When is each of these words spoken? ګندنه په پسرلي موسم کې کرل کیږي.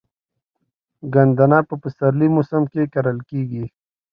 ګندنه 1.13 1.59
په 1.67 1.75
پسرلي 1.81 2.27
موسم 2.35 2.63
کې 2.71 2.81
کرل 2.93 3.19
کیږي. 3.29 3.65